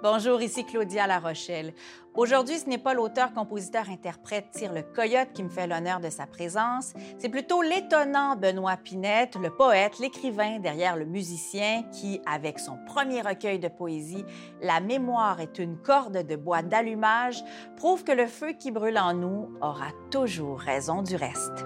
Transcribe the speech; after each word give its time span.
Bonjour, 0.00 0.40
ici 0.40 0.64
Claudia 0.64 1.08
La 1.08 1.18
Rochelle. 1.18 1.74
Aujourd'hui, 2.14 2.56
ce 2.56 2.68
n'est 2.68 2.78
pas 2.78 2.94
l'auteur, 2.94 3.32
compositeur, 3.32 3.90
interprète 3.90 4.52
Tire 4.52 4.72
le 4.72 4.82
Coyote 4.82 5.32
qui 5.34 5.42
me 5.42 5.48
fait 5.48 5.66
l'honneur 5.66 5.98
de 5.98 6.08
sa 6.08 6.24
présence. 6.24 6.92
C'est 7.18 7.28
plutôt 7.28 7.62
l'étonnant 7.62 8.36
Benoît 8.36 8.76
Pinette, 8.76 9.34
le 9.34 9.50
poète, 9.50 9.98
l'écrivain 9.98 10.60
derrière 10.60 10.94
le 10.94 11.04
musicien 11.04 11.82
qui, 11.92 12.20
avec 12.26 12.60
son 12.60 12.78
premier 12.86 13.22
recueil 13.22 13.58
de 13.58 13.66
poésie, 13.66 14.24
La 14.62 14.78
mémoire 14.78 15.40
est 15.40 15.58
une 15.58 15.76
corde 15.76 16.24
de 16.24 16.36
bois 16.36 16.62
d'allumage, 16.62 17.42
prouve 17.76 18.04
que 18.04 18.12
le 18.12 18.28
feu 18.28 18.52
qui 18.52 18.70
brûle 18.70 18.98
en 18.98 19.14
nous 19.14 19.50
aura 19.60 19.90
toujours 20.12 20.60
raison 20.60 21.02
du 21.02 21.16
reste. 21.16 21.64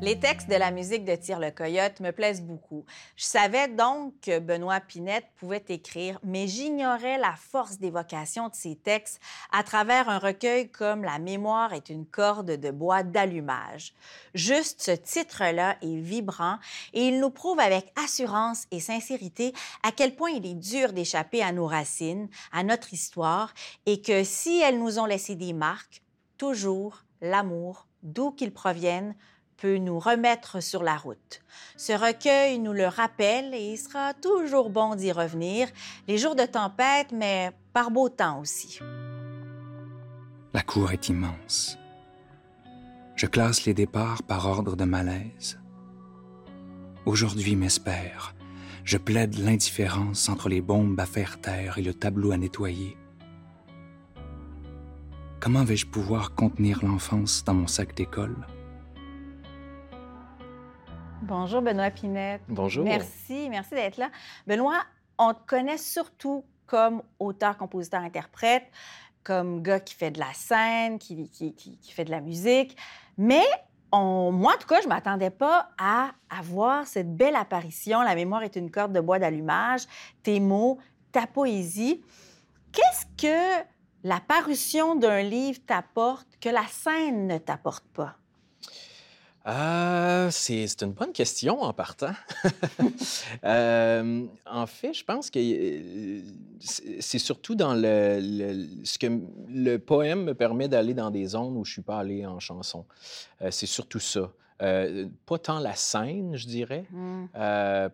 Les 0.00 0.20
textes 0.20 0.48
de 0.48 0.54
la 0.54 0.70
musique 0.70 1.04
de 1.04 1.16
Tire 1.16 1.40
le 1.40 1.50
Coyote 1.50 1.98
me 1.98 2.12
plaisent 2.12 2.42
beaucoup. 2.42 2.84
Je 3.16 3.24
savais 3.24 3.66
donc 3.66 4.14
que 4.22 4.38
Benoît 4.38 4.78
Pinette 4.78 5.26
pouvait 5.34 5.64
écrire, 5.68 6.20
mais 6.22 6.46
j'ignorais 6.46 7.18
la 7.18 7.34
force 7.34 7.78
d'évocation 7.78 8.48
de 8.48 8.54
ses 8.54 8.76
textes 8.76 9.20
à 9.50 9.64
travers 9.64 10.08
un 10.08 10.20
recueil 10.20 10.70
comme 10.70 11.02
La 11.02 11.18
mémoire 11.18 11.72
est 11.72 11.88
une 11.88 12.06
corde 12.06 12.52
de 12.52 12.70
bois 12.70 13.02
d'allumage. 13.02 13.92
Juste 14.34 14.82
ce 14.82 14.92
titre-là 14.92 15.76
est 15.82 15.96
vibrant 15.96 16.58
et 16.92 17.08
il 17.08 17.18
nous 17.18 17.30
prouve 17.30 17.58
avec 17.58 17.92
assurance 18.02 18.66
et 18.70 18.78
sincérité 18.78 19.52
à 19.82 19.90
quel 19.90 20.14
point 20.14 20.30
il 20.30 20.46
est 20.46 20.54
dur 20.54 20.92
d'échapper 20.92 21.42
à 21.42 21.50
nos 21.50 21.66
racines, 21.66 22.28
à 22.52 22.62
notre 22.62 22.92
histoire, 22.92 23.52
et 23.84 24.00
que 24.00 24.22
si 24.22 24.60
elles 24.60 24.78
nous 24.78 25.00
ont 25.00 25.06
laissé 25.06 25.34
des 25.34 25.52
marques, 25.52 26.02
toujours 26.36 27.02
l'amour, 27.20 27.88
d'où 28.04 28.30
qu'il 28.30 28.52
provienne, 28.52 29.16
peut 29.58 29.76
nous 29.76 29.98
remettre 29.98 30.62
sur 30.62 30.82
la 30.82 30.96
route. 30.96 31.42
Ce 31.76 31.92
recueil 31.92 32.58
nous 32.58 32.72
le 32.72 32.86
rappelle 32.86 33.52
et 33.52 33.72
il 33.72 33.76
sera 33.76 34.14
toujours 34.14 34.70
bon 34.70 34.94
d'y 34.94 35.12
revenir, 35.12 35.68
les 36.06 36.16
jours 36.16 36.36
de 36.36 36.44
tempête, 36.44 37.12
mais 37.12 37.52
par 37.72 37.90
beau 37.90 38.08
temps 38.08 38.40
aussi. 38.40 38.78
La 40.54 40.62
cour 40.62 40.92
est 40.92 41.08
immense. 41.08 41.76
Je 43.16 43.26
classe 43.26 43.64
les 43.66 43.74
départs 43.74 44.22
par 44.22 44.46
ordre 44.46 44.76
de 44.76 44.84
malaise. 44.84 45.58
Aujourd'hui 47.04 47.56
m'espère. 47.56 48.34
Je 48.84 48.96
plaide 48.96 49.38
l'indifférence 49.38 50.28
entre 50.28 50.48
les 50.48 50.60
bombes 50.60 50.98
à 50.98 51.04
faire 51.04 51.40
taire 51.40 51.78
et 51.78 51.82
le 51.82 51.92
tableau 51.92 52.30
à 52.30 52.36
nettoyer. 52.36 52.96
Comment 55.40 55.64
vais-je 55.64 55.86
pouvoir 55.86 56.34
contenir 56.34 56.84
l'enfance 56.84 57.44
dans 57.44 57.54
mon 57.54 57.66
sac 57.66 57.94
d'école? 57.94 58.36
Bonjour 61.22 61.62
Benoît 61.62 61.90
Pinette. 61.90 62.42
Bonjour. 62.48 62.84
Merci, 62.84 63.48
merci 63.50 63.74
d'être 63.74 63.96
là. 63.96 64.10
Benoît, 64.46 64.82
on 65.18 65.34
te 65.34 65.40
connaît 65.46 65.78
surtout 65.78 66.44
comme 66.66 67.02
auteur, 67.18 67.56
compositeur, 67.56 68.02
interprète, 68.02 68.64
comme 69.24 69.62
gars 69.62 69.80
qui 69.80 69.94
fait 69.94 70.10
de 70.10 70.20
la 70.20 70.32
scène, 70.32 70.98
qui, 70.98 71.28
qui, 71.30 71.92
fait 71.92 72.04
de 72.04 72.10
la 72.10 72.20
musique. 72.20 72.76
Mais 73.16 73.42
moi, 73.92 74.54
en 74.54 74.58
tout 74.58 74.68
cas, 74.68 74.80
je 74.80 74.86
ne 74.86 74.90
m'attendais 74.90 75.30
pas 75.30 75.70
à 75.78 76.10
avoir 76.30 76.86
cette 76.86 77.16
belle 77.16 77.36
apparition. 77.36 78.02
La 78.02 78.14
mémoire 78.14 78.42
est 78.42 78.56
une 78.56 78.70
corde 78.70 78.92
de 78.92 79.00
bois 79.00 79.18
d'allumage, 79.18 79.82
tes 80.22 80.40
mots, 80.40 80.78
ta 81.10 81.26
poésie. 81.26 82.02
Qu'est-ce 82.70 83.06
que 83.16 83.64
la 84.04 84.20
parution 84.20 84.94
d'un 84.94 85.22
livre 85.22 85.58
t'apporte 85.66 86.28
que 86.40 86.48
la 86.48 86.66
scène 86.68 87.26
ne 87.26 87.38
t'apporte 87.38 87.86
pas? 87.88 88.16
Euh, 89.46 90.28
c'est 90.30 90.82
une 90.82 90.92
bonne 90.92 91.12
question 91.12 91.62
en 91.62 91.72
partant. 91.72 92.12
Euh, 93.44 94.26
en 94.50 94.66
fait, 94.66 94.94
je 94.94 95.04
pense 95.04 95.30
que 95.30 95.38
euh, 95.38 96.22
c'est 97.00 97.18
surtout 97.18 97.54
dans 97.54 97.74
le, 97.74 98.66
ce 98.82 98.98
que 98.98 99.06
le 99.48 99.76
poème 99.76 100.24
me 100.24 100.34
permet 100.34 100.66
d'aller 100.68 100.94
dans 100.94 101.10
des 101.10 101.26
zones 101.26 101.56
où 101.56 101.64
je 101.64 101.72
suis 101.72 101.82
pas 101.82 101.98
allé 101.98 102.26
en 102.26 102.40
chanson. 102.40 102.84
c'est 103.50 103.66
surtout 103.66 104.00
ça. 104.00 104.30
pas 104.58 105.38
tant 105.38 105.58
la 105.58 105.74
scène, 105.74 106.36
je 106.36 106.46
dirais, 106.46 106.86
hmm. 106.90 107.26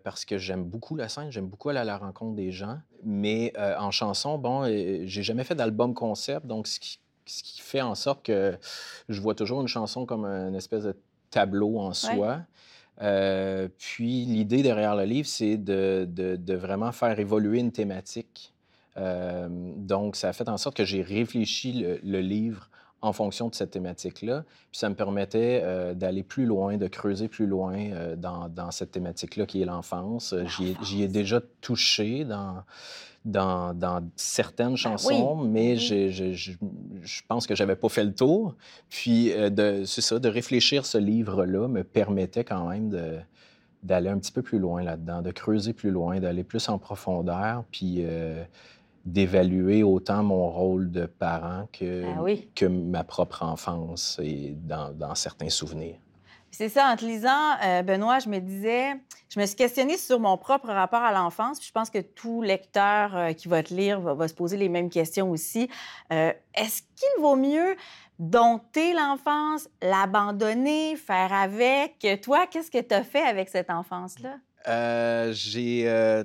parce 0.03 0.25
que 0.25 0.37
j'aime 0.37 0.63
beaucoup 0.63 0.95
la 0.95 1.09
scène, 1.09 1.31
j'aime 1.31 1.47
beaucoup 1.47 1.69
aller 1.69 1.79
à 1.79 1.85
la 1.85 1.97
rencontre 1.97 2.35
des 2.35 2.51
gens. 2.51 2.79
Mais 3.03 3.53
en 3.57 3.91
chanson, 3.91 4.37
bon, 4.37 4.65
j'ai 4.65 5.23
jamais 5.23 5.43
fait 5.43 5.55
d'album 5.55 5.93
concept, 5.93 6.47
donc 6.47 6.67
ce 6.67 6.79
qui, 6.79 6.99
ce 7.25 7.43
qui 7.43 7.61
fait 7.61 7.81
en 7.81 7.95
sorte 7.95 8.25
que 8.25 8.57
je 9.09 9.21
vois 9.21 9.35
toujours 9.35 9.61
une 9.61 9.67
chanson 9.67 10.05
comme 10.05 10.25
une 10.25 10.55
espèce 10.55 10.83
de 10.83 10.95
tableau 11.29 11.79
en 11.79 11.93
soi. 11.93 12.41
Euh, 13.01 13.67
puis 13.77 14.25
l'idée 14.25 14.63
derrière 14.63 14.95
le 14.95 15.03
livre, 15.03 15.27
c'est 15.27 15.57
de, 15.57 16.07
de, 16.09 16.53
vraiment 16.55 16.91
faire 16.91 17.19
évoluer 17.19 17.59
une 17.59 17.71
thématique. 17.71 18.53
Euh, 18.97 19.47
donc, 19.49 20.15
ça 20.15 20.29
a 20.29 20.33
fait 20.33 20.47
en 20.47 20.57
sorte 20.57 20.77
que 20.77 20.85
j'ai 20.85 21.01
réfléchi 21.01 21.85
le, 22.03 22.19
livre 22.21 22.69
en 23.05 23.13
fonction 23.13 23.49
de 23.49 23.55
cette 23.55 23.71
thématique-là. 23.71 24.43
Puis 24.71 24.79
ça 24.79 24.89
me 24.89 24.95
permettait 24.95 25.61
euh, 25.63 25.93
d'aller 25.93 26.23
plus 26.23 26.45
loin, 26.45 26.77
de 26.77 26.87
creuser 26.87 27.27
plus 27.27 27.47
loin 27.47 27.89
dans, 28.17 28.49
dans, 28.49 28.71
cette 28.71 28.91
thématique-là 28.91 29.45
qui 29.45 29.61
est 29.61 29.65
l'enfance. 29.65 30.35
J'y 30.81 31.03
ai, 31.03 31.07
déjà 31.07 31.39
touché 31.61 32.25
dans, 32.25 32.63
dans, 33.25 34.01
certaines 34.15 34.71
ben 34.71 34.75
chansons, 34.75 35.35
mais 35.35 35.75
mm-hmm. 35.75 36.33
je, 37.03 37.21
pense 37.27 37.47
que 37.47 37.55
j'avais 37.55 37.75
pas 37.75 37.89
fait 37.89 38.03
le 38.03 38.13
tour. 38.13 38.55
Puis, 38.89 39.31
euh, 39.31 39.85
c'est 39.85 40.01
ça, 40.01 40.19
de 40.19 40.29
réfléchir 40.29 40.85
ce 40.85 40.97
livre-là 40.97 41.67
me 41.67 41.83
permettait 41.83 42.43
quand 42.43 42.69
même 42.69 42.89
de, 42.89 43.19
d'aller 43.83 44.09
un 44.09 44.17
petit 44.17 44.31
peu 44.31 44.41
plus 44.41 44.59
loin 44.59 44.83
là-dedans, 44.83 45.21
de 45.21 45.31
creuser 45.31 45.73
plus 45.73 45.91
loin, 45.91 46.19
d'aller 46.19 46.43
plus 46.43 46.69
en 46.69 46.77
profondeur, 46.77 47.63
puis 47.71 47.97
euh, 47.99 48.43
d'évaluer 49.05 49.83
autant 49.83 50.23
mon 50.23 50.49
rôle 50.49 50.89
de 50.91 51.05
parent 51.05 51.67
que, 51.71 52.03
ben 52.03 52.37
que 52.55 52.65
ma 52.65 53.03
propre 53.03 53.43
enfance 53.43 54.19
et 54.21 54.55
dans, 54.63 54.91
dans 54.91 55.13
certains 55.15 55.49
souvenirs. 55.49 55.97
C'est 56.57 56.69
ça, 56.69 56.87
en 56.87 56.95
te 56.95 57.03
lisant, 57.03 57.57
euh, 57.65 57.81
Benoît, 57.81 58.19
je 58.19 58.29
me 58.29 58.39
disais, 58.39 58.93
je 59.27 59.41
me 59.41 59.45
suis 59.45 59.57
questionnée 59.57 59.97
sur 59.97 60.21
mon 60.21 60.37
propre 60.37 60.67
rapport 60.67 61.01
à 61.01 61.11
l'enfance. 61.11 61.59
Je 61.61 61.69
pense 61.69 61.89
que 61.89 61.99
tout 61.99 62.41
lecteur 62.41 63.13
euh, 63.13 63.33
qui 63.33 63.49
va 63.49 63.61
te 63.61 63.73
lire 63.73 63.99
va, 63.99 64.25
se 64.29 64.33
poser 64.33 64.55
les 64.55 64.69
mêmes 64.69 64.89
questions 64.89 65.29
aussi. 65.31 65.69
Euh, 66.13 66.31
est-ce 66.55 66.81
qu'il 66.95 67.21
vaut 67.21 67.35
mieux 67.35 67.75
dompter 68.19 68.93
l'enfance, 68.93 69.67
l'abandonner, 69.81 70.95
faire 70.95 71.33
avec? 71.33 72.07
Toi, 72.23 72.47
qu'est-ce 72.47 72.71
que 72.71 72.81
tu 72.81 72.95
as 72.95 73.03
fait 73.03 73.23
avec 73.23 73.49
cette 73.49 73.69
enfance-là? 73.69 74.37
j'ai, 75.33 76.23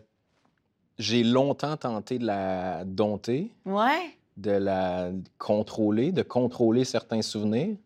j'ai 1.00 1.24
longtemps 1.24 1.76
tenté 1.76 2.18
de 2.18 2.26
la 2.26 2.84
dompter. 2.84 3.50
Ouais. 3.64 4.16
De 4.36 4.52
la 4.52 5.10
contrôler, 5.38 6.12
de 6.12 6.22
contrôler 6.22 6.84
certains 6.84 7.22
souvenirs. 7.22 7.76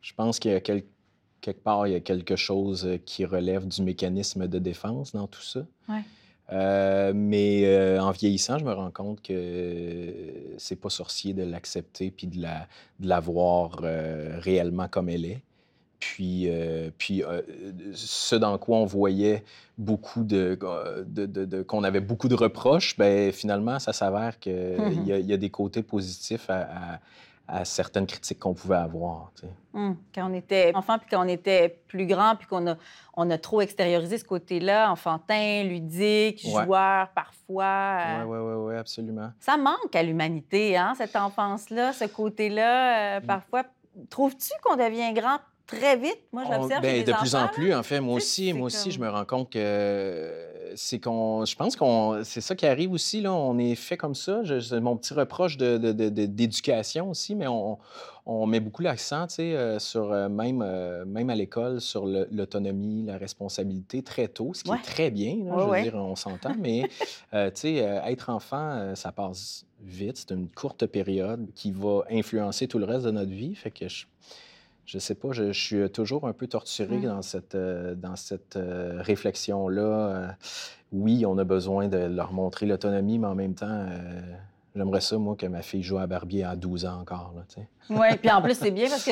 Je 0.00 0.14
pense 0.14 0.38
qu'il 0.38 0.52
y 0.52 0.54
a 0.54 0.60
quelque 0.60 0.86
part, 1.62 1.86
il 1.86 1.92
y 1.92 1.96
a 1.96 2.00
quelque 2.00 2.36
chose 2.36 2.86
euh, 2.86 2.96
qui 3.04 3.24
relève 3.24 3.66
du 3.66 3.82
mécanisme 3.82 4.46
de 4.46 4.58
défense 4.58 5.12
dans 5.12 5.26
tout 5.26 5.42
ça. 5.42 5.60
Euh, 6.52 7.12
mais 7.14 7.64
euh, 7.66 8.00
en 8.00 8.10
vieillissant, 8.10 8.58
je 8.58 8.64
me 8.64 8.72
rends 8.72 8.90
compte 8.90 9.22
que 9.22 10.12
c'est 10.58 10.76
pas 10.76 10.90
sorcier 10.90 11.32
de 11.32 11.42
l'accepter 11.42 12.10
puis 12.10 12.26
de 12.26 12.40
la, 12.40 12.66
de 12.98 13.08
la 13.08 13.20
voir 13.20 13.78
réellement 14.40 14.88
comme 14.88 15.08
elle 15.08 15.26
est. 15.26 15.42
Puis, 16.00 16.48
puis 16.98 17.22
ce 17.92 18.36
dans 18.36 18.56
quoi 18.58 18.78
on 18.78 18.86
voyait 18.86 19.44
beaucoup 19.78 20.24
de, 20.24 20.58
de, 21.06 21.62
qu'on 21.62 21.84
avait 21.84 22.00
beaucoup 22.00 22.28
de 22.28 22.34
reproches, 22.34 22.96
ben 22.96 23.32
finalement, 23.32 23.78
ça 23.78 23.92
s'avère 23.92 24.38
qu'il 24.38 24.52
mm-hmm. 24.52 25.22
y, 25.22 25.26
y, 25.26 25.32
a 25.32 25.36
des 25.36 25.50
côtés 25.50 25.82
positifs 25.82 26.48
à 26.48 27.00
à 27.50 27.64
certaines 27.64 28.06
critiques 28.06 28.38
qu'on 28.38 28.54
pouvait 28.54 28.76
avoir. 28.76 29.32
Hum, 29.74 29.96
quand 30.14 30.30
on 30.30 30.34
était 30.34 30.70
enfant, 30.74 30.98
puis 30.98 31.08
quand 31.10 31.24
on 31.24 31.28
était 31.28 31.80
plus 31.88 32.06
grand, 32.06 32.36
puis 32.36 32.46
qu'on 32.46 32.66
a, 32.68 32.76
on 33.14 33.28
a 33.30 33.38
trop 33.38 33.60
extériorisé 33.60 34.18
ce 34.18 34.24
côté-là, 34.24 34.90
enfantin, 34.90 35.64
ludique, 35.64 36.46
joueur 36.46 37.08
parfois. 37.08 38.24
Oui, 38.24 38.38
oui, 38.38 38.54
oui, 38.54 38.74
absolument. 38.76 39.30
Ça 39.40 39.56
manque 39.56 39.94
à 39.94 40.02
l'humanité, 40.02 40.76
hein, 40.76 40.94
cette 40.96 41.16
enfance-là, 41.16 41.92
ce 41.92 42.04
côté-là. 42.04 43.16
Euh, 43.16 43.20
mm. 43.20 43.26
parfois, 43.26 43.64
trouves-tu 44.08 44.52
qu'on 44.62 44.76
devient 44.76 45.12
grand 45.12 45.38
très 45.70 45.96
vite. 45.96 46.18
Moi, 46.32 46.44
je 46.46 46.52
l'observe. 46.52 46.82
Ben, 46.82 47.04
de 47.04 47.12
plus 47.12 47.34
en 47.34 47.48
plus, 47.48 47.74
en 47.74 47.82
fait. 47.82 48.00
Moi 48.00 48.16
aussi, 48.16 48.52
moi 48.52 48.66
aussi, 48.66 48.90
je 48.90 49.00
me 49.00 49.08
rends 49.08 49.24
compte 49.24 49.50
que 49.50 50.32
c'est 50.74 51.00
qu'on. 51.00 51.44
Je 51.44 51.56
pense 51.56 51.76
qu'on. 51.76 52.22
C'est 52.24 52.40
ça 52.40 52.54
qui 52.54 52.66
arrive 52.66 52.92
aussi, 52.92 53.20
là. 53.20 53.32
On 53.32 53.58
est 53.58 53.74
fait 53.74 53.96
comme 53.96 54.14
ça. 54.14 54.42
C'est 54.60 54.80
mon 54.80 54.96
petit 54.96 55.14
reproche 55.14 55.56
d'éducation 55.56 57.06
de, 57.06 57.10
aussi, 57.10 57.34
mais 57.34 57.46
on, 57.46 57.78
on 58.26 58.46
met 58.46 58.60
beaucoup 58.60 58.82
l'accent, 58.82 59.26
tu 59.26 59.36
sais, 59.36 59.56
euh, 59.56 59.78
sur 59.78 60.12
euh, 60.12 60.28
même, 60.28 60.62
euh, 60.62 61.04
même 61.04 61.30
à 61.30 61.34
l'école, 61.34 61.80
sur 61.80 62.06
l'autonomie, 62.06 63.02
la 63.02 63.18
responsabilité 63.18 64.02
très 64.02 64.28
tôt, 64.28 64.52
ce 64.54 64.62
qui 64.62 64.70
est 64.70 64.82
très 64.82 65.10
bien, 65.10 65.36
je 65.44 65.64
veux 65.64 65.82
dire, 65.82 65.94
on 65.96 66.16
s'entend, 66.16 66.54
mais, 66.58 66.84
tu 67.32 67.38
sais, 67.54 67.74
être 67.74 68.30
enfant, 68.30 68.94
ça 68.94 69.12
passe 69.12 69.66
vite. 69.82 70.18
C'est 70.18 70.30
une 70.32 70.48
courte 70.48 70.86
période 70.86 71.48
qui 71.54 71.72
va 71.72 72.02
influencer 72.10 72.68
tout 72.68 72.78
le 72.78 72.84
reste 72.84 73.04
de 73.04 73.10
notre 73.10 73.32
vie. 73.32 73.54
Fait 73.54 73.70
que 73.70 73.88
je, 73.88 74.04
Je 74.90 74.98
sais 74.98 75.14
pas, 75.14 75.28
je, 75.30 75.52
suis 75.52 75.88
toujours 75.90 76.26
un 76.26 76.32
peu 76.32 76.48
torturé 76.48 76.96
Mm. 76.96 77.02
dans 77.04 77.22
cette, 77.22 77.54
euh, 77.54 77.94
dans 77.94 78.16
cette 78.16 78.56
euh, 78.56 79.00
réflexion-là. 79.02 79.82
Euh, 79.82 80.28
oui, 80.90 81.24
on 81.24 81.38
a 81.38 81.44
besoin 81.44 81.86
de 81.86 81.96
leur 81.96 82.32
montrer 82.32 82.66
l'autonomie, 82.66 83.20
mais 83.20 83.28
en 83.28 83.36
même 83.36 83.54
temps, 83.54 83.68
euh, 83.68 84.20
j'aimerais 84.74 85.00
ça, 85.00 85.16
moi, 85.18 85.36
que 85.36 85.46
ma 85.46 85.62
fille 85.62 85.82
joue 85.82 85.98
à 85.98 86.06
Barbie 86.06 86.42
à 86.42 86.56
12 86.56 86.86
ans 86.86 87.00
encore. 87.00 87.34
Oui, 87.90 88.06
puis 88.18 88.30
en 88.30 88.40
plus, 88.42 88.54
c'est 88.58 88.70
bien 88.70 88.88
parce 88.88 89.04
que 89.04 89.10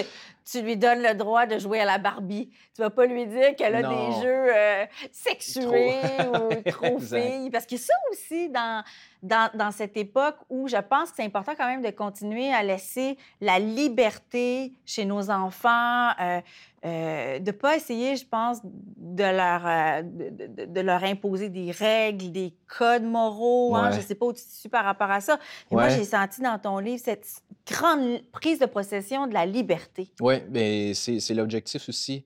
tu 0.51 0.63
lui 0.63 0.77
donnes 0.77 1.03
le 1.03 1.15
droit 1.15 1.47
de 1.47 1.59
jouer 1.59 1.81
à 1.81 1.85
la 1.85 1.99
Barbie. 1.99 2.49
Tu 2.75 2.81
vas 2.83 2.91
pas 2.91 3.07
lui 3.07 3.27
dire 3.27 3.55
qu'elle 3.57 3.75
a 3.75 3.83
Non. 3.83 3.91
des 3.91 4.23
jeux 4.23 4.57
euh, 4.57 4.85
sexués 5.13 5.99
ou 6.33 6.71
trop 6.71 6.99
filles. 6.99 7.51
Parce 7.51 7.67
que 7.67 7.77
ça 7.77 7.93
aussi, 8.11 8.49
dans, 8.49 8.83
dans, 9.23 9.51
dans 9.55 9.71
cette 9.73 9.97
époque 9.97 10.37
où 10.49 10.69
je 10.69 10.77
pense 10.77 11.11
que 11.11 11.17
c'est 11.17 11.25
important 11.25 11.53
quand 11.57 11.67
même 11.67 11.83
de 11.83 11.91
continuer 11.91 12.53
à 12.53 12.63
laisser 12.63 13.19
la 13.41 13.59
liberté 13.59 14.73
chez 14.87 15.05
nos 15.05 15.31
enfants, 15.31 16.11
euh, 16.21 16.41
euh, 16.85 17.39
de 17.39 17.47
ne 17.47 17.51
pas 17.57 17.77
essayer, 17.77 18.17
je 18.17 18.27
pense, 18.27 18.59
de 18.65 19.23
leur, 19.23 19.67
euh, 19.67 20.03
de, 20.03 20.47
de- 20.47 20.65
de 20.73 20.81
leur 20.81 21.03
imposer 21.05 21.49
des 21.49 21.71
règles, 21.71 22.31
des 22.33 22.55
codes 22.79 23.03
moraux. 23.05 23.75
hein. 23.77 23.91
Je 23.93 23.97
ne 23.99 24.03
sais 24.03 24.15
pas 24.15 24.27
où 24.27 24.33
tu 24.33 24.43
te 24.43 24.69
par 24.69 24.85
rapport 24.85 25.11
à 25.11 25.21
ça. 25.21 25.39
Mais 25.71 25.77
Moi, 25.77 25.89
j'ai 25.91 26.05
senti 26.05 26.41
dans 26.41 26.59
ton 26.59 26.79
livre 26.79 27.03
cette 27.05 27.27
grande 27.67 28.21
prise 28.33 28.59
de 28.59 28.67
possession 28.67 29.27
de 29.27 29.35
la 29.35 29.45
liberté. 29.47 30.13
Oui, 30.21 30.37
mais 30.51 30.95
c'est 30.95 31.35
l'objectif 31.35 31.89
aussi. 31.89 32.25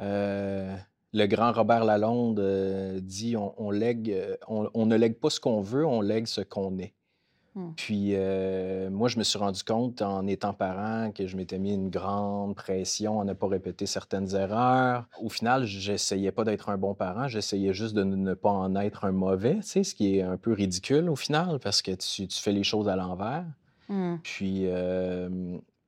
Euh, 0.00 0.74
le 1.12 1.26
grand 1.26 1.52
Robert 1.52 1.84
Lalonde 1.84 2.40
dit 3.00 3.36
on, 3.36 3.54
on 3.56 3.70
lègue, 3.70 4.16
on, 4.48 4.68
on 4.74 4.86
ne 4.86 4.96
lègue 4.96 5.18
pas 5.18 5.30
ce 5.30 5.38
qu'on 5.40 5.60
veut, 5.60 5.86
on 5.86 6.00
lègue 6.00 6.26
ce 6.26 6.40
qu'on 6.40 6.76
est. 6.78 6.92
Hmm. 7.54 7.70
Puis 7.76 8.10
euh, 8.14 8.90
moi, 8.90 9.08
je 9.08 9.18
me 9.18 9.22
suis 9.22 9.38
rendu 9.38 9.62
compte 9.62 10.02
en 10.02 10.26
étant 10.26 10.52
parent 10.52 11.12
que 11.12 11.26
je 11.26 11.36
m'étais 11.36 11.58
mis 11.58 11.72
une 11.72 11.88
grande 11.88 12.56
pression 12.56 13.20
à 13.20 13.24
ne 13.24 13.32
pas 13.32 13.46
répéter 13.46 13.86
certaines 13.86 14.34
erreurs. 14.34 15.06
Au 15.22 15.28
final, 15.28 15.64
j'essayais 15.64 16.32
pas 16.32 16.42
d'être 16.44 16.68
un 16.68 16.76
bon 16.76 16.94
parent, 16.94 17.28
j'essayais 17.28 17.72
juste 17.72 17.94
de 17.94 18.02
ne- 18.02 18.34
pas 18.34 18.50
en 18.50 18.74
être 18.74 19.04
un 19.04 19.12
mauvais, 19.12 19.56
tu 19.56 19.62
sais, 19.62 19.84
ce 19.84 19.94
qui 19.94 20.16
est 20.18 20.22
un 20.22 20.36
peu 20.36 20.52
ridicule 20.52 21.08
au 21.08 21.16
final 21.16 21.60
parce 21.60 21.80
que 21.80 21.92
tu, 21.92 22.26
tu 22.26 22.40
fais 22.40 22.52
les 22.52 22.64
choses 22.64 22.88
à 22.88 22.96
l'envers. 22.96 23.44
Hmm. 23.88 24.16
Puis, 24.22 24.62
euh, 24.64 25.28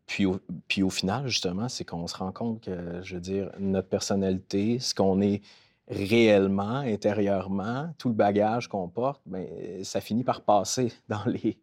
puis, 0.07 0.25
au, 0.25 0.39
puis 0.69 0.85
au 0.85 0.91
final, 0.91 1.27
justement, 1.27 1.69
c'est 1.69 1.85
qu'on 1.85 2.07
se 2.07 2.17
rend 2.17 2.31
compte 2.31 2.61
que, 2.61 3.03
je 3.03 3.15
veux 3.17 3.21
dire, 3.21 3.51
notre 3.59 3.89
personnalité, 3.89 4.79
ce 4.79 4.95
qu'on 4.95 5.21
est 5.21 5.43
réellement, 5.89 6.79
intérieurement, 6.79 7.95
tout 7.99 8.09
le 8.09 8.15
bagage 8.15 8.69
qu'on 8.69 8.89
porte, 8.89 9.23
ben, 9.27 9.47
ça 9.85 10.01
finit 10.01 10.25
par 10.25 10.43
passer 10.43 10.93
dans 11.09 11.25
les, 11.27 11.59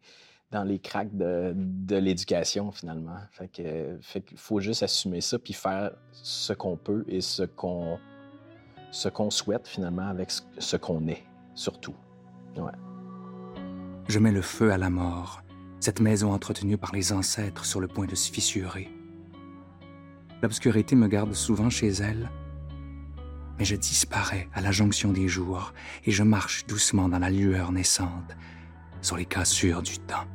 dans 0.52 0.64
les 0.64 0.80
cracks 0.80 1.16
de, 1.16 1.54
de 1.56 1.96
l'éducation, 1.96 2.72
finalement. 2.72 3.18
Fait 3.32 3.48
que, 3.48 4.00
faut 4.36 4.60
juste 4.60 4.84
assumer 4.84 5.22
ça, 5.22 5.40
puis 5.40 5.54
faire 5.54 5.92
ce 6.12 6.54
qu'on 6.54 6.78
peut 6.78 7.04
et 7.08 7.22
ce 7.22 7.44
qu'on, 7.44 8.00
ce 8.92 9.10
qu'on 9.10 9.30
souhaite, 9.30 9.68
finalement, 9.68 10.08
avec 10.08 10.32
ce 10.58 10.78
qu'on 10.78 11.08
est, 11.08 11.24
surtout. 11.56 11.96
Je 14.08 14.20
mets 14.20 14.32
le 14.32 14.42
feu 14.42 14.72
à 14.72 14.78
la 14.78 14.90
mort, 14.90 15.42
cette 15.80 16.00
maison 16.00 16.32
entretenue 16.32 16.78
par 16.78 16.94
les 16.94 17.12
ancêtres 17.12 17.66
sur 17.66 17.80
le 17.80 17.88
point 17.88 18.06
de 18.06 18.16
se 18.16 18.32
fissurer. 18.32 18.90
L'obscurité 20.42 20.96
me 20.96 21.08
garde 21.08 21.34
souvent 21.34 21.70
chez 21.70 21.88
elle, 21.88 22.30
mais 23.58 23.66
je 23.66 23.76
disparais 23.76 24.50
à 24.54 24.62
la 24.62 24.72
jonction 24.72 25.12
des 25.12 25.28
jours 25.28 25.74
et 26.06 26.12
je 26.12 26.24
marche 26.24 26.66
doucement 26.66 27.08
dans 27.10 27.20
la 27.20 27.30
lueur 27.30 27.72
naissante 27.72 28.36
sur 29.02 29.18
les 29.18 29.26
cassures 29.26 29.82
du 29.82 30.00
temps. 30.00 30.26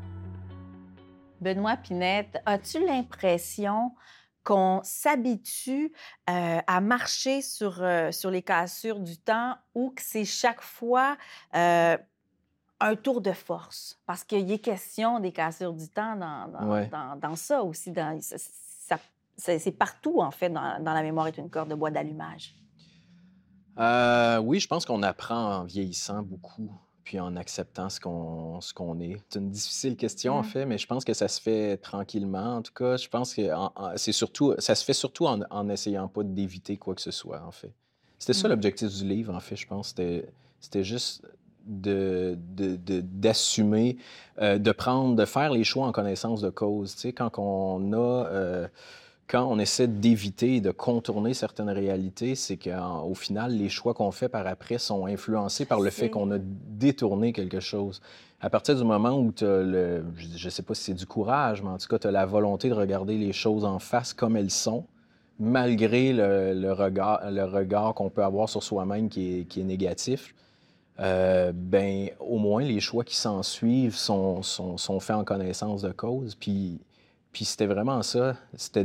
Benoît 1.40 1.76
Pinette, 1.76 2.38
as-tu 2.46 2.84
l'impression 2.84 3.94
qu'on 4.44 4.80
s'habitue 4.82 5.92
euh, 6.30 6.58
à 6.66 6.80
marcher 6.80 7.42
sur, 7.42 7.82
euh, 7.82 8.10
sur 8.12 8.30
les 8.30 8.42
cassures 8.42 8.98
du 9.00 9.16
temps 9.18 9.56
ou 9.74 9.90
que 9.90 10.02
c'est 10.02 10.24
chaque 10.24 10.60
fois 10.62 11.16
euh, 11.54 11.96
un 12.80 12.96
tour 12.96 13.20
de 13.20 13.32
force? 13.32 14.00
Parce 14.06 14.24
qu'il 14.24 14.50
est 14.50 14.58
question 14.58 15.20
des 15.20 15.32
cassures 15.32 15.74
du 15.74 15.88
temps 15.88 16.16
dans, 16.16 16.48
dans, 16.48 16.66
Ouais. 16.72 16.86
dans- 16.88 17.16
dans 17.16 17.36
ça 17.36 17.62
aussi. 17.62 17.90
Dans, 17.92 18.20
ça- 18.20 18.36
ça- 18.38 18.98
c'est 19.36 19.58
c'est 19.58 19.72
partout, 19.72 20.20
en 20.20 20.30
fait, 20.32 20.48
dans, 20.50 20.82
dans 20.82 20.92
La 20.92 21.02
mémoire 21.02 21.26
est 21.28 21.38
une 21.38 21.50
corde 21.50 21.68
de 21.68 21.74
bois 21.76 21.90
d'allumage. 21.90 22.54
Euh, 23.78 24.38
oui, 24.38 24.60
je 24.60 24.66
pense 24.68 24.84
qu'on 24.84 25.02
apprend 25.02 25.56
en 25.58 25.64
vieillissant 25.64 26.22
beaucoup, 26.22 26.70
puis 27.04 27.20
en 27.20 27.36
acceptant 27.36 27.88
ce 27.88 28.00
qu'on 28.00 28.60
ce 28.60 28.74
qu'on 28.74 28.98
est. 29.00 29.16
C'est 29.28 29.38
une 29.38 29.50
difficile 29.50 29.96
question, 29.96 30.34
en 30.34 30.40
Mm. 30.40 30.44
fait, 30.44 30.66
mais 30.66 30.78
je 30.78 30.86
pense 30.86 31.04
que 31.04 31.14
ça 31.14 31.28
se 31.28 31.40
fait 31.40 31.76
tranquillement. 31.76 32.56
En 32.56 32.62
tout 32.62 32.72
cas, 32.72 32.96
je 32.96 33.08
pense 33.08 33.34
que 33.34 33.42
c'est 33.96 34.12
surtout, 34.12 34.54
ça 34.58 34.74
se 34.74 34.84
fait 34.84 34.92
surtout 34.94 35.26
en, 35.26 35.40
en 35.50 35.68
essayant 35.68 36.08
pas 36.08 36.22
d'éviter 36.24 36.76
quoi 36.76 36.94
que 36.94 37.00
ce 37.02 37.10
soit, 37.12 37.40
en 37.46 37.52
fait. 37.52 37.72
C'était 38.18 38.32
ça 38.34 38.48
Mm. 38.48 38.50
l'objectif 38.52 38.88
du 38.92 39.04
livre, 39.04 39.34
en 39.34 39.40
fait, 39.40 39.56
je 39.56 39.66
pense. 39.66 39.94
C'était 40.60 40.82
juste 40.84 41.22
de- 41.64 42.36
de- 42.56 42.76
de- 42.76 43.00
d'assumer, 43.02 43.96
euh, 44.40 44.58
de 44.58 44.72
prendre, 44.72 45.14
de 45.14 45.24
faire 45.24 45.50
les 45.52 45.62
choix 45.64 45.86
en 45.86 45.92
connaissance 45.92 46.40
de 46.40 46.50
cause. 46.50 46.94
Tu 46.94 47.00
sais, 47.02 47.12
quand 47.12 47.38
on 47.38 47.92
a... 47.92 47.96
euh, 48.26 48.68
quand 49.28 49.46
on 49.46 49.58
essaie 49.58 49.86
d'éviter 49.86 50.56
et 50.56 50.60
de 50.60 50.70
contourner 50.70 51.34
certaines 51.34 51.68
réalités, 51.68 52.34
c'est 52.34 52.56
qu'au 52.56 53.14
final, 53.14 53.52
les 53.52 53.68
choix 53.68 53.92
qu'on 53.92 54.10
fait 54.10 54.30
par 54.30 54.46
après 54.46 54.78
sont 54.78 55.06
influencés 55.06 55.66
par 55.66 55.80
le 55.80 55.90
fait 55.90 56.08
qu'on 56.08 56.30
a 56.32 56.38
détourné 56.38 57.34
quelque 57.34 57.60
chose. 57.60 58.00
À 58.40 58.48
partir 58.48 58.76
du 58.76 58.84
moment 58.84 59.18
où 59.18 59.30
tu 59.30 59.44
as 59.44 59.62
le, 59.62 60.04
je 60.16 60.46
ne 60.46 60.50
sais 60.50 60.62
pas 60.62 60.74
si 60.74 60.84
c'est 60.84 60.94
du 60.94 61.04
courage, 61.04 61.62
mais 61.62 61.68
en 61.68 61.76
tout 61.76 61.88
cas, 61.88 61.98
tu 61.98 62.06
as 62.06 62.10
la 62.10 62.24
volonté 62.24 62.70
de 62.70 62.74
regarder 62.74 63.18
les 63.18 63.34
choses 63.34 63.64
en 63.66 63.78
face 63.78 64.14
comme 64.14 64.34
elles 64.36 64.50
sont, 64.50 64.84
malgré 65.38 66.12
le, 66.14 66.54
le 66.54 66.72
regard, 66.72 67.30
le 67.30 67.44
regard 67.44 67.94
qu'on 67.94 68.08
peut 68.08 68.24
avoir 68.24 68.48
sur 68.48 68.62
soi-même 68.62 69.10
qui 69.10 69.40
est, 69.40 69.44
qui 69.44 69.60
est 69.60 69.64
négatif, 69.64 70.34
euh, 71.00 71.52
ben, 71.54 72.08
au 72.18 72.38
moins 72.38 72.62
les 72.62 72.80
choix 72.80 73.04
qui 73.04 73.16
s'en 73.16 73.42
suivent 73.42 73.94
sont, 73.94 74.42
sont, 74.42 74.78
sont 74.78 75.00
faits 75.00 75.16
en 75.16 75.24
connaissance 75.24 75.82
de 75.82 75.92
cause. 75.92 76.34
Puis, 76.34 76.80
puis 77.38 77.44
c'était 77.44 77.66
vraiment 77.66 78.02
ça. 78.02 78.34
C'était 78.54 78.84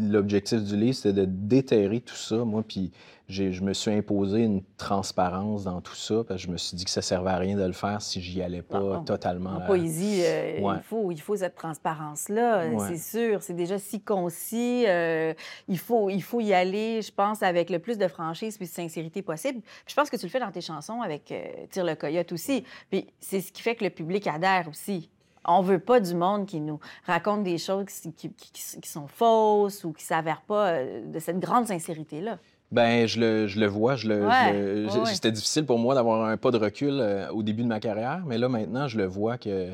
l'objectif 0.00 0.62
du 0.62 0.76
livre, 0.76 0.94
c'était 0.94 1.12
de 1.12 1.24
déterrer 1.24 2.00
tout 2.00 2.14
ça. 2.14 2.36
Moi, 2.36 2.62
puis 2.62 2.92
je 3.28 3.60
me 3.62 3.72
suis 3.72 3.90
imposé 3.90 4.44
une 4.44 4.62
transparence 4.76 5.64
dans 5.64 5.80
tout 5.80 5.96
ça 5.96 6.22
parce 6.22 6.40
que 6.40 6.46
je 6.46 6.52
me 6.52 6.56
suis 6.56 6.76
dit 6.76 6.84
que 6.84 6.90
ça 6.92 7.02
servait 7.02 7.30
à 7.30 7.36
rien 7.38 7.56
de 7.56 7.64
le 7.64 7.72
faire 7.72 8.00
si 8.00 8.20
j'y 8.20 8.42
allais 8.42 8.62
pas 8.62 8.78
Non, 8.78 8.94
non. 8.94 9.02
totalement. 9.04 9.50
En 9.56 9.60
poésie, 9.66 10.20
euh, 10.22 10.60
Ouais. 10.60 10.76
il, 10.76 10.82
faut, 10.84 11.10
il 11.10 11.20
faut 11.20 11.34
cette 11.34 11.56
transparence-là, 11.56 12.60
euh, 12.60 12.70
Ouais. 12.74 12.86
c'est 12.96 13.18
sûr. 13.28 13.42
C'est 13.42 13.54
déjà 13.54 13.76
si 13.80 14.00
concis. 14.00 14.84
euh, 14.86 15.34
il, 15.66 15.78
faut, 15.78 16.10
il 16.10 16.22
faut 16.22 16.40
y 16.40 16.54
aller, 16.54 17.02
je 17.02 17.10
pense, 17.10 17.42
avec 17.42 17.70
le 17.70 17.80
plus 17.80 17.98
de 17.98 18.06
franchise 18.06 18.56
puis 18.56 18.66
de 18.68 18.72
sincérité 18.72 19.20
possible. 19.22 19.62
Puis 19.62 19.72
je 19.88 19.94
pense 19.96 20.10
que 20.10 20.16
tu 20.16 20.26
le 20.26 20.30
fais 20.30 20.38
dans 20.38 20.52
tes 20.52 20.60
chansons 20.60 21.02
avec 21.02 21.32
euh, 21.32 21.42
Tire 21.72 21.84
le 21.84 21.96
coyote 21.96 22.30
aussi. 22.30 22.62
Puis 22.88 23.08
c'est 23.18 23.40
ce 23.40 23.50
qui 23.50 23.62
fait 23.62 23.74
que 23.74 23.82
le 23.82 23.90
public 23.90 24.28
adhère 24.28 24.68
aussi. 24.68 25.10
On 25.46 25.62
veut 25.62 25.78
pas 25.78 26.00
du 26.00 26.14
monde 26.14 26.46
qui 26.46 26.60
nous 26.60 26.78
raconte 27.06 27.42
des 27.44 27.56
choses 27.58 27.86
qui, 27.86 28.12
qui- 28.12 28.30
qui- 28.30 28.80
qui 28.80 28.88
sont 28.88 29.06
fausses 29.06 29.84
ou 29.84 29.92
qui 29.92 30.04
s'avèrent 30.04 30.42
pas 30.42 30.68
euh, 30.70 31.04
de 31.06 31.18
cette 31.18 31.38
grande 31.38 31.66
sincérité-là. 31.66 32.38
Ben, 32.72 33.08
je 33.08 33.18
le, 33.18 33.46
je 33.48 33.58
le 33.58 33.66
vois. 33.66 33.96
Je 33.96 34.08
le, 34.08 34.26
Ouais, 34.26 34.86
ouais. 35.00 35.06
C'était 35.14 35.32
difficile 35.32 35.66
pour 35.66 35.78
moi 35.78 35.94
d'avoir 35.94 36.24
un 36.28 36.36
pas 36.36 36.50
de 36.50 36.58
recul 36.58 37.00
euh, 37.00 37.28
au 37.32 37.42
début 37.42 37.62
de 37.62 37.68
ma 37.68 37.80
carrière, 37.80 38.22
mais 38.26 38.38
là, 38.38 38.48
maintenant, 38.48 38.86
je 38.86 38.96
le 38.98 39.06
vois 39.06 39.38
que, 39.38 39.70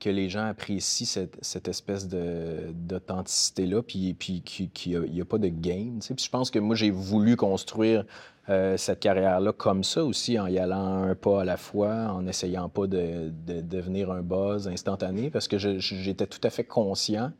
que 0.00 0.10
les 0.10 0.28
gens 0.28 0.46
apprécient 0.46 1.06
cette, 1.06 1.36
cette 1.42 1.68
espèce 1.68 2.06
d'authenticité-là, 2.08 3.82
puis, 3.82 4.14
puis 4.14 4.42
qu'il 4.42 5.00
n'y 5.00 5.20
a, 5.20 5.24
pas 5.24 5.38
de 5.38 5.48
game. 5.48 5.98
Puis 5.98 6.24
je 6.24 6.30
pense 6.30 6.50
que 6.50 6.58
moi, 6.58 6.76
j'ai 6.76 6.90
voulu 6.90 7.36
construire 7.36 8.04
euh, 8.48 8.76
cette 8.76 9.00
carrière-là 9.00 9.52
comme 9.52 9.82
ça 9.82 10.04
aussi, 10.04 10.38
en 10.38 10.46
y 10.46 10.58
allant 10.58 11.02
un 11.02 11.14
pas 11.14 11.42
à 11.42 11.44
la 11.44 11.56
fois, 11.56 12.12
en 12.12 12.26
essayant 12.26 12.68
pas 12.68 12.86
de, 12.86 13.32
de 13.46 13.60
devenir 13.60 14.10
un 14.10 14.22
buzz 14.22 14.68
instantané, 14.68 15.30
parce 15.30 15.48
que 15.48 15.58
j'étais 15.58 16.26
tout 16.26 16.40
à 16.44 16.50
fait 16.50 16.64
conscient, 16.64 17.32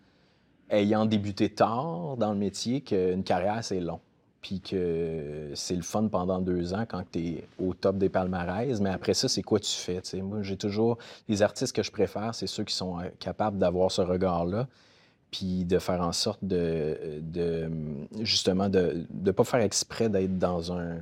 ayant 0.70 1.06
débuté 1.06 1.50
tard 1.50 2.16
dans 2.18 2.32
le 2.32 2.38
métier, 2.38 2.80
qu'une 2.80 3.22
carrière, 3.22 3.62
c'est 3.62 3.80
long 3.80 4.00
puis 4.40 4.61
que 4.61 5.50
c'est 5.54 5.75
le 5.75 5.83
fun 5.83 6.07
pendant 6.09 6.40
deux 6.40 6.73
ans 6.73 6.85
quand 6.88 7.02
tu 7.11 7.18
es 7.18 7.49
au 7.59 7.75
top 7.75 7.99
des 7.99 8.09
palmarès. 8.09 8.80
Mais 8.80 8.90
après 8.90 9.14
ça, 9.14 9.28
c'est 9.28 9.42
quoi 9.42 9.59
tu 9.59 9.73
fais? 9.73 10.00
Moi, 10.23 10.42
j'ai 10.42 10.57
toujours... 10.57 10.99
Les 11.28 11.42
artistes 11.42 11.75
que 11.75 11.83
je 11.83 11.90
préfère, 11.90 12.35
c'est 12.35 12.47
ceux 12.47 12.64
qui 12.64 12.75
sont 12.75 13.00
euh, 13.00 13.09
capables 13.18 13.59
d'avoir 13.59 13.90
ce 13.90 14.00
regard-là, 14.00 14.68
puis 15.30 15.64
de 15.64 15.78
faire 15.78 16.00
en 16.00 16.12
sorte 16.12 16.38
de... 16.42 17.21
de 17.21 17.71
justement, 18.21 18.68
de 18.68 19.07
ne 19.12 19.30
pas 19.33 19.45
faire 19.45 19.61
exprès 19.61 20.09
d'être 20.09 20.38
dans 20.38 20.73
un... 20.73 20.99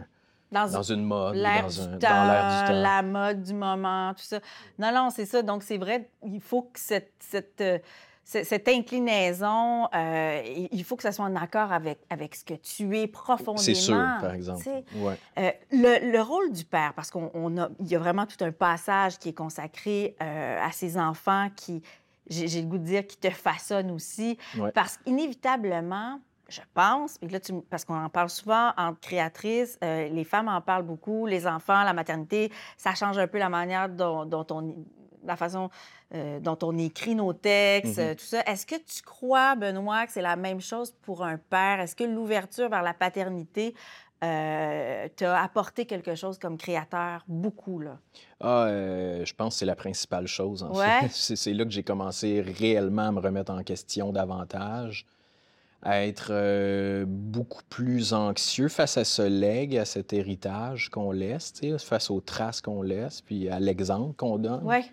Dans, 0.52 0.70
Dans 0.70 0.82
une 0.82 1.02
mode, 1.02 1.34
l'air 1.34 1.62
dans, 1.62 1.68
du 1.68 1.80
un, 1.80 1.98
temps, 1.98 2.08
dans 2.08 2.24
l'air 2.24 2.62
du 2.62 2.68
temps. 2.68 2.80
la 2.80 3.02
mode 3.02 3.42
du 3.42 3.52
moment, 3.52 4.14
tout 4.14 4.22
ça. 4.22 4.38
Non, 4.78 4.92
non, 4.94 5.10
c'est 5.10 5.26
ça. 5.26 5.42
Donc, 5.42 5.64
c'est 5.64 5.76
vrai, 5.76 6.08
il 6.24 6.40
faut 6.40 6.62
que 6.62 6.78
cette, 6.78 7.12
cette, 7.18 7.60
euh, 7.60 7.78
cette 8.28 8.66
inclinaison, 8.66 9.88
euh, 9.94 10.42
il 10.72 10.82
faut 10.82 10.96
que 10.96 11.04
ça 11.04 11.12
soit 11.12 11.26
en 11.26 11.36
accord 11.36 11.70
avec, 11.70 12.00
avec 12.10 12.34
ce 12.34 12.44
que 12.44 12.54
tu 12.54 12.98
es 12.98 13.06
profondément. 13.06 13.56
C'est 13.56 13.74
sûr, 13.74 13.94
par 14.20 14.34
exemple. 14.34 14.64
tu. 14.64 14.98
Ouais. 14.98 15.16
Euh, 15.38 15.52
le, 15.70 16.10
le 16.10 16.20
rôle 16.20 16.50
du 16.50 16.64
père, 16.64 16.92
parce 16.94 17.12
qu'on 17.12 17.30
on 17.34 17.56
a, 17.56 17.68
il 17.78 17.86
y 17.86 17.94
a 17.94 18.00
vraiment 18.00 18.26
tout 18.26 18.44
un 18.44 18.50
passage 18.50 19.18
qui 19.18 19.28
est 19.28 19.32
consacré 19.32 20.16
euh, 20.20 20.58
à 20.60 20.72
ses 20.72 20.98
enfants 20.98 21.50
qui, 21.54 21.84
j'ai 22.28 22.62
le 22.62 22.66
goût 22.66 22.78
de 22.78 22.84
dire, 22.84 23.06
qui 23.06 23.16
te 23.16 23.30
façonnent 23.30 23.92
aussi. 23.92 24.36
Ouais. 24.58 24.72
Parce 24.72 24.96
qu'inévitablement, 24.96 26.18
je 26.48 26.62
pense, 26.74 27.18
là, 27.22 27.38
parce 27.70 27.84
qu'on 27.84 27.94
en 28.02 28.08
parle 28.08 28.30
souvent 28.30 28.72
entre 28.76 28.98
créatrices, 28.98 29.78
les 29.82 30.24
femmes 30.24 30.48
en 30.48 30.60
parlent 30.60 30.84
beaucoup, 30.84 31.26
les 31.26 31.46
enfants, 31.46 31.84
la 31.84 31.92
maternité, 31.92 32.50
ça 32.76 32.94
change 32.96 33.18
un 33.18 33.28
peu 33.28 33.38
la 33.38 33.48
manière 33.48 33.88
dont, 33.88 34.46
on, 34.50 34.74
la 35.26 35.36
façon 35.36 35.70
euh, 36.14 36.40
dont 36.40 36.58
on 36.62 36.76
écrit 36.78 37.14
nos 37.14 37.32
textes, 37.32 37.98
mm-hmm. 37.98 38.16
tout 38.16 38.24
ça. 38.24 38.42
Est-ce 38.46 38.66
que 38.66 38.76
tu 38.76 39.02
crois, 39.02 39.54
Benoît, 39.54 40.06
que 40.06 40.12
c'est 40.12 40.22
la 40.22 40.36
même 40.36 40.60
chose 40.60 40.94
pour 41.02 41.24
un 41.24 41.38
père? 41.38 41.80
Est-ce 41.80 41.96
que 41.96 42.04
l'ouverture 42.04 42.68
vers 42.68 42.82
la 42.82 42.94
paternité 42.94 43.74
euh, 44.24 45.08
t'a 45.14 45.42
apporté 45.42 45.84
quelque 45.84 46.14
chose 46.14 46.38
comme 46.38 46.56
créateur, 46.56 47.24
beaucoup, 47.28 47.80
là? 47.80 47.98
Ah, 48.40 48.66
je 48.68 49.32
pense 49.34 49.54
que 49.54 49.58
c'est 49.60 49.66
la 49.66 49.76
principale 49.76 50.26
chose, 50.26 50.62
en 50.62 50.74
fait. 50.74 51.08
C'est 51.36 51.52
là 51.52 51.64
que 51.64 51.70
j'ai 51.70 51.82
commencé 51.82 52.40
réellement 52.40 53.08
à 53.08 53.12
me 53.12 53.20
remettre 53.20 53.52
en 53.52 53.62
question 53.62 54.12
davantage 54.12 55.06
à 55.86 56.04
être 56.04 56.28
euh, 56.30 57.04
beaucoup 57.06 57.62
plus 57.68 58.12
anxieux 58.12 58.68
face 58.68 58.96
à 58.96 59.04
ce 59.04 59.22
legs, 59.22 59.76
à 59.76 59.84
cet 59.84 60.12
héritage 60.12 60.88
qu'on 60.88 61.12
laisse, 61.12 61.52
face 61.78 62.10
aux 62.10 62.20
traces 62.20 62.60
qu'on 62.60 62.82
laisse, 62.82 63.20
puis 63.20 63.48
à 63.48 63.60
l'exemple 63.60 64.14
qu'on 64.16 64.36
donne. 64.38 64.64
Ouais. 64.64 64.84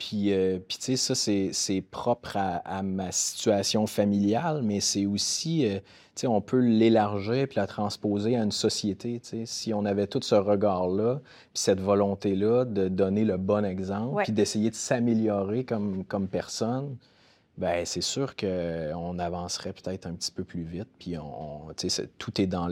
Puis, 0.00 0.32
euh, 0.32 0.58
puis 0.66 0.78
tu 0.78 0.96
sais, 0.96 1.14
ça, 1.14 1.14
c'est 1.14 1.82
propre 1.82 2.38
à, 2.38 2.82
ma 2.82 3.12
situation 3.12 3.86
familiale, 3.86 4.62
mais 4.62 4.80
c'est 4.80 5.04
aussi, 5.04 5.66
euh, 5.66 5.74
tu 6.14 6.22
sais, 6.22 6.26
on 6.26 6.40
peut 6.40 6.58
l'élargir 6.58 7.46
puis 7.46 7.56
la 7.56 7.66
transposer 7.66 8.34
à 8.34 8.42
une 8.42 8.50
société, 8.50 9.20
tu 9.20 9.28
sais. 9.28 9.46
Si 9.46 9.74
on 9.74 9.84
avait 9.84 10.06
tout 10.06 10.22
ce 10.22 10.34
regard-là, 10.34 11.20
puis 11.22 11.62
cette 11.62 11.80
volonté-là 11.80 12.64
de 12.64 12.88
donner 12.88 13.26
le 13.26 13.36
bon 13.36 13.62
exemple, 13.62 14.22
puis 14.22 14.32
d'essayer 14.32 14.70
de 14.70 14.74
s'améliorer 14.74 15.64
comme, 15.64 16.02
comme 16.06 16.28
personne, 16.28 16.96
ben 17.58 17.84
c'est 17.84 18.00
sûr 18.00 18.36
qu'on 18.36 19.18
avancerait 19.18 19.74
peut-être 19.74 20.06
un 20.06 20.14
petit 20.14 20.32
peu 20.32 20.44
plus 20.44 20.62
vite. 20.62 20.88
Puis 20.98 21.18
on, 21.18 21.66
tout 22.16 22.40
est 22.40 22.46
dans 22.46 22.68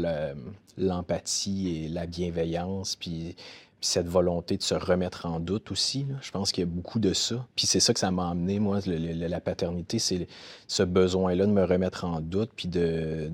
l'empathie 0.79 1.85
et 1.85 1.89
la 1.91 2.07
bienveillance, 2.07 2.97
puis, 2.97 3.37
cette 3.81 4.09
volonté 4.09 4.57
de 4.57 4.63
se 4.63 4.75
remettre 4.75 5.27
en 5.27 5.39
doute 5.39 5.71
aussi. 5.71 6.07
Je 6.21 6.31
pense 6.31 6.51
qu'il 6.51 6.63
y 6.63 6.67
a 6.67 6.71
beaucoup 6.71 6.99
de 6.99 7.13
ça. 7.13 7.47
Puis 7.55 7.67
c'est 7.67 7.81
ça 7.81 7.95
que 7.95 8.01
ça 8.01 8.11
m'a 8.11 8.31
amené, 8.31 8.59
moi, 8.59 8.81
la 8.87 9.41
paternité, 9.41 9.99
c'est 9.99 10.27
ce 10.67 10.83
besoin-là 10.83 11.47
de 11.47 11.53
me 11.53 11.65
remettre 11.65 12.05
en 12.05 12.21
doute, 12.21 12.51
puis 12.57 12.69
de, 12.69 13.31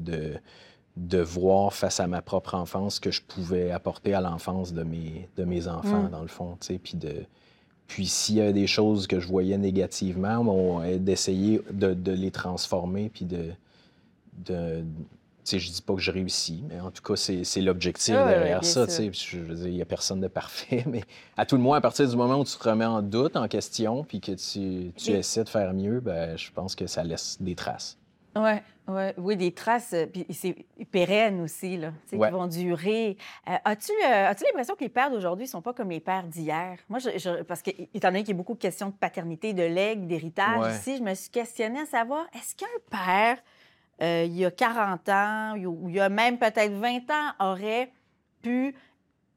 de, 0.97 1.21
voir 1.23 1.73
face 1.73 1.99
à 1.99 2.07
ma 2.07 2.21
propre 2.21 2.55
enfance 2.55 2.97
ce 2.97 3.01
que 3.01 3.11
je 3.11 3.23
pouvais 3.23 3.71
apporter 3.71 4.13
à 4.13 4.21
l'enfance 4.21 4.75
de 4.75 4.83
mes, 4.83 5.29
de 5.37 5.45
mes 5.45 5.67
enfants, 5.67 6.05
mmh. 6.05 6.11
dans 6.11 6.23
le 6.23 6.29
fond, 6.29 6.59
puis 6.61 6.97
de 6.97 7.25
puis 7.87 8.07
s'il 8.07 8.37
y 8.37 8.41
a 8.41 8.51
des 8.51 8.67
choses 8.67 9.07
que 9.07 9.21
je 9.21 9.29
voyais 9.29 9.59
négativement, 9.59 10.81
d'essayer 10.99 11.61
de, 11.71 12.13
les 12.13 12.31
transformer, 12.31 13.11
puis 13.11 13.25
de... 13.25 13.51
de 14.47 14.85
je 15.45 15.71
dis 15.71 15.83
pas 15.83 15.95
que 15.95 16.01
je 16.01 16.11
réussis, 16.11 16.65
mais 16.69 16.81
en 16.81 16.91
tout 16.91 17.03
cas, 17.03 17.17
c'est 17.17 17.61
l'objectif 17.61 18.15
derrière 18.15 18.65
ça. 18.65 18.87
Je 18.87 19.39
veux 19.39 19.55
dire, 19.55 19.67
il 19.67 19.75
n'y 19.75 19.83
a 19.83 19.87
personne 19.87 20.21
de 20.21 20.29
parfait, 20.29 20.85
mais 20.91 21.03
à 21.37 21.47
tout 21.47 21.57
le 21.57 21.63
moins, 21.63 21.79
à 21.79 21.81
partir 21.81 22.09
du 22.09 22.17
moment 22.17 22.39
où 22.39 22.45
tu 22.45 22.57
te 22.57 22.69
remets 22.69 22.85
en 22.85 23.03
doute, 23.03 23.37
en 23.37 23.49
question, 23.49 24.05
puis 24.05 24.21
que 24.21 24.33
tu, 24.33 24.93
tu 24.97 25.13
essaies 25.13 25.45
de 25.45 25.49
faire 25.49 25.73
mieux, 25.75 26.01
ben, 26.01 26.37
je 26.37 26.51
pense 26.51 26.75
que 26.75 26.87
ça 26.87 27.03
laisse 27.05 27.39
des 27.41 27.55
traces. 27.55 27.99
Ouais, 28.37 28.63
ouais, 28.89 29.15
oui, 29.17 29.37
des 29.37 29.53
traces, 29.53 29.93
euh, 29.93 30.07
puis 30.07 30.27
c'est 30.33 30.57
pérenne 30.91 31.41
aussi, 31.41 31.77
là, 31.77 31.93
qui 32.09 32.17
vont 32.17 32.47
durer. 32.49 33.17
Euh, 33.49 33.53
as-tu 33.65 33.93
euh, 33.93 34.29
as 34.29 34.35
l'impression 34.45 34.75
que 34.75 34.81
les 34.81 34.89
pères 34.89 35.11
d'aujourd'hui 35.11 35.45
ne 35.45 35.51
sont 35.51 35.63
pas 35.63 35.73
comme 35.73 35.91
les 35.91 36.01
pères 36.01 36.27
d'hier? 36.27 36.79
Moi, 36.89 36.99
je, 36.99 37.43
parce 37.43 37.63
qu'étant 37.63 38.09
donné 38.09 38.21
qu'il 38.21 38.31
y 38.31 38.33
a 38.33 38.37
beaucoup 38.37 38.55
de 38.55 38.59
questions 38.59 38.89
de 38.89 38.95
paternité, 38.95 39.53
de 39.53 39.63
legs, 39.63 40.07
d'héritage 40.09 40.75
ici, 40.75 40.97
je 40.99 41.03
me 41.03 41.15
suis 41.15 41.31
questionnée 41.31 41.81
à 41.81 41.87
savoir, 41.87 42.27
est-ce 42.35 42.57
qu'un 42.57 42.67
père, 42.91 43.39
il 44.01 44.37
y 44.37 44.45
a 44.45 44.51
40 44.51 45.09
ans, 45.09 45.55
ou 45.57 45.89
il 45.89 45.97
y 45.97 46.01
a 46.01 46.09
même 46.09 46.39
peut-être 46.39 46.73
20 46.73 47.11
ans, 47.11 47.51
aurait 47.51 47.93
pu 48.43 48.75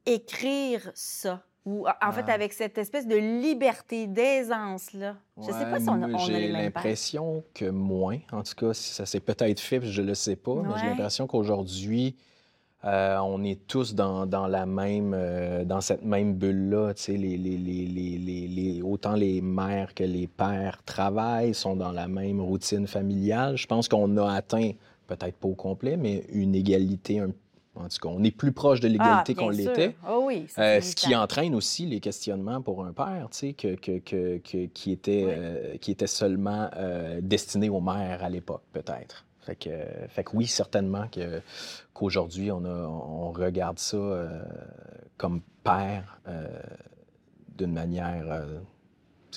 écrire 0.06 0.92
ça? 0.94 1.44
Ou 1.68 1.86
en 1.86 2.12
fait, 2.14 2.24
ah. 2.28 2.34
avec 2.34 2.54
cette 2.54 2.78
espèce 2.78 3.06
de 3.06 3.18
liberté, 3.18 4.08
d'aisance-là. 4.08 5.18
Je 5.36 5.48
ne 5.48 5.52
sais 5.52 5.66
pas 5.66 5.82
si 5.82 5.90
on, 5.90 6.02
a, 6.02 6.18
J'ai 6.20 6.48
l'impression 6.48 7.44
que 7.54 7.70
moins. 7.70 8.20
En 8.32 8.42
tout 8.42 8.56
cas, 8.56 8.74
ça 8.74 9.06
s'est 9.06 9.20
peut-être 9.20 9.60
fait, 9.60 9.82
je 9.82 10.02
ne 10.02 10.08
le 10.08 10.14
sais 10.14 10.38
pas. 10.38 10.56
Mais 10.64 10.80
j'ai 10.80 10.88
l'impression 10.88 11.28
qu'aujourd'hui, 11.28 12.16
euh, 12.86 13.18
on 13.18 13.44
est 13.44 13.68
tous 13.68 13.96
dans, 13.96 14.26
dans 14.26 14.48
la 14.48 14.66
même, 14.66 15.14
euh, 15.14 15.66
dans 15.66 15.82
cette 15.82 16.06
même 16.06 16.36
bulle-là. 16.36 16.94
Les, 17.10 17.18
les, 17.18 17.38
les, 17.38 17.58
les, 17.58 18.18
autant 18.98 19.14
les 19.14 19.42
mères 19.42 19.94
que 19.94 20.04
les 20.04 20.26
pères 20.26 20.82
travaillent, 20.84 21.54
sont 21.54 21.76
dans 21.76 21.92
la 21.92 22.08
même 22.08 22.42
routine 22.42 22.88
familiale. 22.88 23.56
Je 23.56 23.68
pense 23.68 23.88
qu'on 23.88 24.18
a 24.18 24.34
atteint, 24.34 24.72
peut-être 25.06 25.36
pas 25.36 25.48
au 25.48 25.54
complet, 25.54 25.98
mais 25.98 26.26
une 26.32 26.56
égalité 26.56 27.20
un 27.20 27.32
en 27.80 27.90
tout 27.90 27.98
cas, 28.02 28.10
on 28.10 28.24
est 28.24 28.36
plus 28.36 28.52
proche 28.52 28.80
de 28.80 28.88
l'égalité 28.88 29.36
ah, 29.38 29.40
qu'on 29.40 29.50
l'était. 29.50 29.96
Oh 30.10 30.24
oui, 30.26 30.48
euh, 30.58 30.82
ce 30.82 30.96
qui 30.96 31.16
entraîne 31.16 31.54
aussi 31.54 31.86
les 31.86 32.00
questionnements 32.00 32.60
pour 32.60 32.84
un 32.84 32.92
père, 32.92 33.28
tu 33.32 33.38
sais, 33.38 33.54
que, 33.54 33.76
que, 33.76 34.00
que, 34.00 34.66
qui, 34.66 34.92
était, 34.92 35.26
euh, 35.28 35.78
qui 35.78 35.92
était 35.92 36.08
seulement 36.08 36.72
euh, 36.76 37.20
destiné 37.22 37.70
aux 37.70 37.80
mères 37.80 38.24
à 38.24 38.30
l'époque, 38.30 38.64
peut-être. 38.74 39.26
Fait 39.42 39.56
que, 39.56 39.70
fait 40.10 40.24
que 40.24 40.36
oui, 40.36 40.48
certainement 40.48 41.08
que, 41.08 41.40
qu'aujourd'hui, 41.94 42.52
on, 42.52 42.66
on 42.66 43.32
regarde 43.32 43.78
ça 43.78 44.28
comme 45.18 45.42
père 45.64 46.20
d'une 47.58 47.74
manière, 47.74 48.44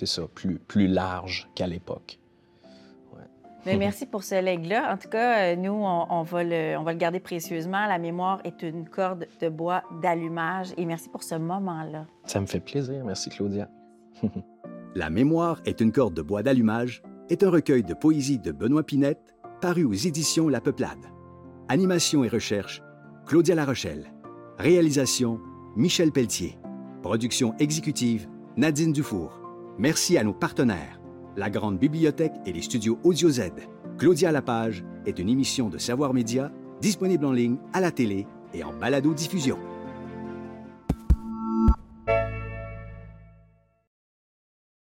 c'est 0.01 0.07
ça, 0.07 0.23
plus, 0.35 0.59
plus 0.59 0.87
large 0.87 1.49
qu'à 1.55 1.67
l'époque. 1.67 2.19
Mais 3.67 3.77
merci 3.77 4.07
pour 4.07 4.25
ce 4.25 4.43
leg-là. 4.43 4.91
En 4.91 4.97
tout 4.97 5.11
cas, 5.11 5.53
euh, 5.53 5.57
nous, 5.57 5.73
on, 5.73 6.23
va 6.23 6.45
le, 6.45 6.79
on 6.79 6.83
va 6.83 6.93
le 6.93 6.99
garder 6.99 7.21
précieusement. 7.21 7.87
La 7.87 7.99
mémoire 7.99 8.41
est 8.45 8.63
une 8.63 8.89
corde 8.89 9.27
de 9.39 9.49
bois 9.51 9.83
d'allumage. 10.01 10.69
Et 10.79 10.87
merci 10.87 11.11
pour 11.11 11.23
ce 11.23 11.35
moment-là. 11.35 12.07
Ça 12.25 12.41
me 12.41 12.47
fait 12.47 12.61
plaisir. 12.61 13.05
Merci, 13.05 13.29
Claudia. 13.29 13.69
La 14.95 15.11
mémoire 15.11 15.61
est 15.67 15.83
une 15.83 15.93
corde 15.93 16.15
de 16.15 16.23
bois 16.23 16.43
d'allumage 16.43 17.03
est 17.29 17.43
un 17.43 17.51
recueil 17.51 17.85
de 17.85 17.93
poésie 17.93 18.39
de 18.39 18.51
Benoît 18.51 18.83
Pinette 18.83 19.37
paru 19.61 19.85
aux 19.85 19.93
éditions 19.93 20.49
La 20.49 20.63
Peuplade. 20.63 21.07
Animation 21.69 22.25
et 22.25 22.29
recherche, 22.29 22.83
Claudia 23.27 23.55
Larochelle. 23.55 24.11
Réalisation, 24.59 25.39
Michel 25.77 26.11
Pelletier. 26.13 26.59
Production 27.03 27.55
exécutive, 27.59 28.27
Nadine 28.57 28.93
Dufour. 28.93 29.40
Merci 29.79 30.19
à 30.19 30.25
nos 30.25 30.35
partenaires 30.35 31.01
la 31.37 31.49
Grande 31.49 31.79
Bibliothèque 31.79 32.35
et 32.45 32.53
les 32.53 32.63
studios 32.63 32.99
Audio 33.05 33.31
Z. 33.31 33.53
Claudia 33.99 34.33
Lapage 34.33 34.85
est 35.07 35.19
une 35.19 35.29
émission 35.29 35.69
de 35.69 35.79
Savoir 35.79 36.13
Média 36.13 36.51
disponible 36.81 37.25
en 37.25 37.33
ligne, 37.33 37.57
à 37.73 37.81
la 37.81 37.91
télé 37.91 38.27
et 38.53 38.65
en 38.65 38.73
balado-diffusion. 38.73 39.59